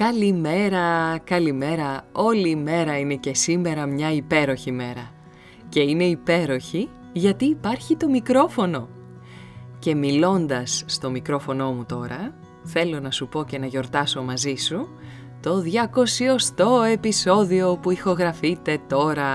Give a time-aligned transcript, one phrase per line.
[0.00, 2.04] Καλημέρα, καλημέρα.
[2.12, 5.10] Όλη η μέρα είναι και σήμερα μια υπέροχη μέρα.
[5.68, 8.88] Και είναι υπέροχη γιατί υπάρχει το μικρόφωνο.
[9.78, 12.34] Και μιλώντας στο μικρόφωνο μου τώρα,
[12.64, 14.88] θέλω να σου πω και να γιορτάσω μαζί σου
[15.40, 15.62] το
[16.56, 19.32] 200ο επεισόδιο που ηχογραφείτε τώρα.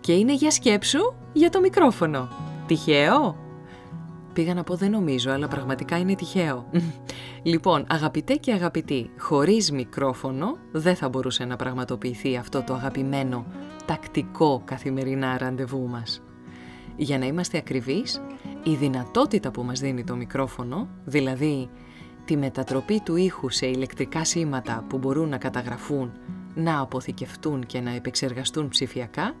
[0.00, 2.28] Και είναι για σκέψου για το μικρόφωνο.
[2.66, 3.36] Τυχαίο;
[4.32, 6.66] Πήγα να πω δεν νομίζω, αλλά πραγματικά είναι τυχαίο.
[7.44, 13.46] Λοιπόν, αγαπητέ και αγαπητοί, χωρίς μικρόφωνο δεν θα μπορούσε να πραγματοποιηθεί αυτό το αγαπημένο
[13.86, 16.22] τακτικό καθημερινά ραντεβού μας.
[16.96, 18.22] Για να είμαστε ακριβείς,
[18.62, 21.68] η δυνατότητα που μας δίνει το μικρόφωνο, δηλαδή
[22.24, 26.12] τη μετατροπή του ήχου σε ηλεκτρικά σήματα που μπορούν να καταγραφούν,
[26.54, 29.34] να αποθηκευτούν και να επεξεργαστούν ψηφιακά,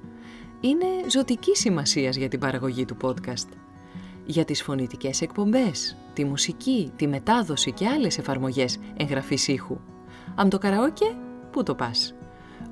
[0.60, 3.48] είναι ζωτική σημασίας για την παραγωγή του podcast
[4.26, 9.80] για τις φωνητικές εκπομπές, τη μουσική, τη μετάδοση και άλλες εφαρμογές εγγραφής ήχου.
[10.34, 11.16] Αν το καραόκε,
[11.50, 12.14] πού το πας;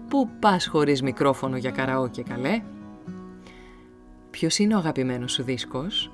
[0.09, 2.63] Πού πας χωρίς μικρόφωνο για καραόκε καλέ;
[4.31, 6.13] Ποιος είναι ο αγαπημένος σου δίσκος;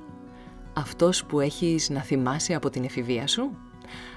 [0.73, 3.57] Αυτός που έχεις να θυμάσαι από την εφηβεία σου;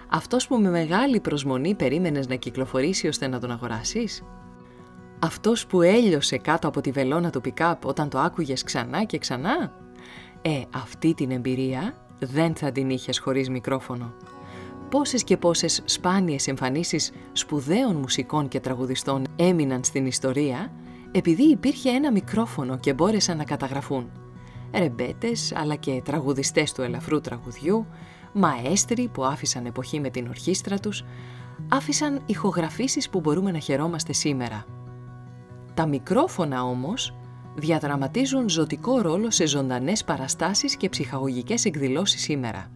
[0.10, 4.24] Αυτός που με μεγάλη προσμονή περίμενες να κυκλοφορήσει ώστε να τον αγοράσεις;
[5.20, 9.74] Αυτός που έλειωσε κάτω από τη βελόνα του πικάπ όταν το άκουγες ξανά και ξανά;
[10.42, 14.14] Ε, αυτή την εμπειρία δεν θα την είχες χωρίς μικρόφωνο.
[14.90, 20.72] Πόσες και πόσες σπάνιες εμφανίσεις σπουδαίων μουσικών και τραγουδιστών έμειναν στην ιστορία
[21.12, 24.12] επειδή υπήρχε ένα μικρόφωνο και μπόρεσαν να καταγραφούν.
[24.74, 27.86] Ρεμπέτες αλλά και τραγουδιστές του ελαφρού τραγουδιού,
[28.34, 31.04] μαέστροι που άφησαν εποχή με την ορχήστρα τους,
[31.70, 34.66] άφησαν ηχογραφήσεις που μπορούμε να χαιρόμαστε σήμερα.
[35.74, 37.14] Τα μικρόφωνα όμως
[37.56, 42.72] διαδραματίζουν ζωτικό ρόλο σε ζωντανές παραστάσεις και ψυχαγωγικές εκδηλώσεις σήμερα.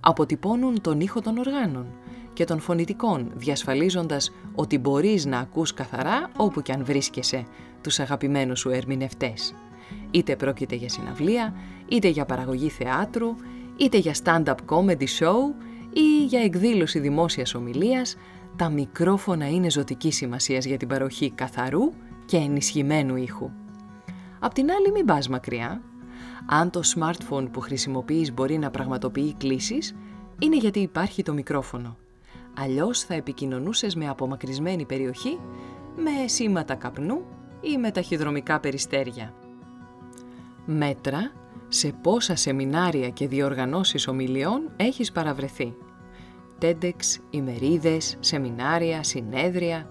[0.00, 1.86] Αποτυπώνουν τον ήχο των οργάνων
[2.32, 7.46] και των φωνητικών, διασφαλίζοντας ότι μπορείς να ακούς καθαρά όπου και αν βρίσκεσαι
[7.80, 9.54] τους αγαπημένους σου ερμηνευτές.
[10.10, 11.54] Είτε πρόκειται για συναυλία,
[11.88, 13.36] είτε για παραγωγή θεάτρου,
[13.76, 15.54] είτε για stand-up comedy show
[15.92, 18.16] ή για εκδήλωση δημόσιας ομιλίας,
[18.56, 21.92] τα μικρόφωνα είναι ζωτικής σημασίας για την παροχή καθαρού
[22.24, 23.50] και ενισχυμένου ήχου.
[24.44, 25.82] Απ' την άλλη μην πας μακριά.
[26.46, 29.94] Αν το smartphone που χρησιμοποιείς μπορεί να πραγματοποιεί κλήσεις,
[30.38, 31.96] είναι γιατί υπάρχει το μικρόφωνο.
[32.58, 35.40] Αλλιώς θα επικοινωνούσες με απομακρυσμένη περιοχή,
[35.96, 37.24] με σήματα καπνού
[37.60, 39.34] ή με ταχυδρομικά περιστέρια.
[40.64, 41.32] Μέτρα
[41.68, 45.74] σε πόσα σεμινάρια και διοργανώσεις ομιλιών έχεις παραβρεθεί.
[46.60, 49.88] TEDx, ημερίδες, σεμινάρια, συνέδρια.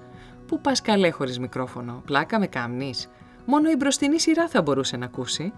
[0.47, 3.09] Πού πας καλέ χωρίς μικρόφωνο, πλάκα με κάμνεις
[3.45, 5.53] μόνο η μπροστινή σειρά θα μπορούσε να ακούσει.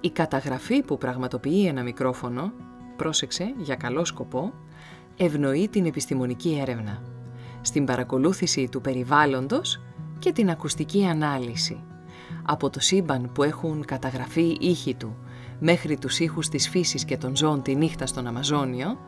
[0.00, 2.52] Η καταγραφή που πραγματοποιεί ένα μικρόφωνο,
[2.96, 4.52] πρόσεξε για καλό σκοπό,
[5.16, 7.02] ευνοεί την επιστημονική έρευνα,
[7.60, 9.80] στην παρακολούθηση του περιβάλλοντος
[10.18, 11.82] και την ακουστική ανάλυση.
[12.42, 15.16] Από το σύμπαν που έχουν καταγραφεί ήχοι του
[15.60, 18.98] μέχρι τους ήχους της φύσης και των ζώων τη νύχτα στον Αμαζόνιο,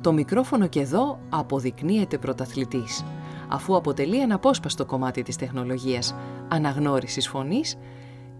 [0.00, 3.04] το μικρόφωνο και εδώ αποδεικνύεται πρωταθλητής
[3.48, 6.14] αφού αποτελεί ένα απόσπαστο κομμάτι της τεχνολογίας
[6.48, 7.76] αναγνώρισης φωνής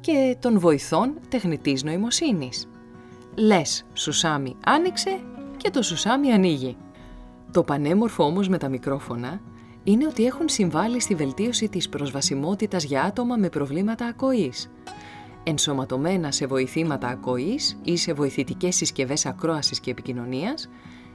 [0.00, 2.69] και των βοηθών τεχνητής νοημοσύνης.
[3.35, 5.20] Λες, σουσάμι άνοιξε
[5.56, 6.76] και το σουσάμι ανοίγει.
[7.53, 9.41] Το πανέμορφο όμως με τα μικρόφωνα
[9.85, 14.70] είναι ότι έχουν συμβάλει στη βελτίωση της προσβασιμότητας για άτομα με προβλήματα ακοής.
[15.43, 20.69] Ενσωματωμένα σε βοηθήματα ακοής ή σε βοηθητικές συσκευές ακρόασης και επικοινωνίας,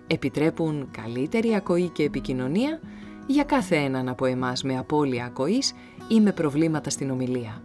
[0.08, 2.80] επιτρέπουν καλύτερη ακοή και επικοινωνία
[3.31, 5.74] για κάθε έναν από εμάς με απώλεια ακοής
[6.07, 7.62] ή με προβλήματα στην ομιλία.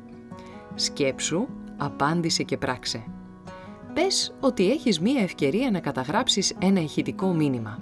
[0.75, 1.47] Σκέψου,
[1.77, 3.05] απάντησε και πράξε.
[3.95, 7.79] Πες ότι έχεις μία ευκαιρία να καταγράψεις ένα ηχητικό μήνυμα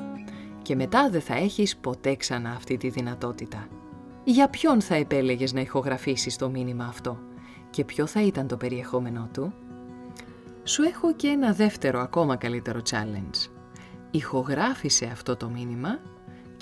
[0.62, 3.66] και μετά δεν θα έχεις ποτέ ξανά αυτή τη δυνατότητα.
[4.25, 7.19] Για ποιον θα επέλεγες να ηχογραφήσεις το μήνυμα αυτό
[7.70, 9.52] Και ποιο θα ήταν το περιεχόμενό του;
[10.64, 13.50] Σου έχω και ένα δεύτερο ακόμα καλύτερο challenge.
[14.10, 15.98] Ηχογράφησε αυτό το μήνυμα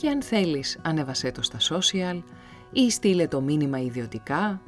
[0.02, 2.22] και αν θέλεις ανέβασέ το στα social
[2.72, 4.60] ή στείλε το μήνυμα ιδιωτικά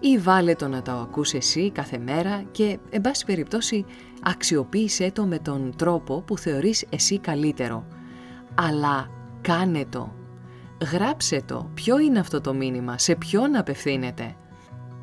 [0.00, 3.84] ή βάλε το να το ακούς εσύ κάθε μέρα και, εν πάση περιπτώσει,
[4.22, 7.86] αξιοποίησέ το με τον τρόπο που θεωρείς εσύ καλύτερο.
[8.54, 9.10] Αλλά
[9.40, 10.12] κάνε το.
[10.92, 11.70] Γράψε το.
[11.74, 14.36] Ποιο είναι αυτό το μήνυμα, σε ποιον απευθύνεται;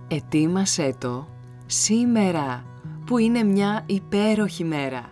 [0.07, 1.27] Ετοίμασέ το
[1.65, 2.65] σήμερα
[3.05, 5.11] που είναι μια υπέροχη μέρα.